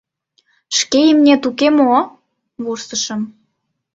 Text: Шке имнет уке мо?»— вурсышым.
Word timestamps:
Шке 0.77 0.99
имнет 1.11 1.43
уке 1.49 1.67
мо?»— 1.77 1.97
вурсышым. 2.63 3.21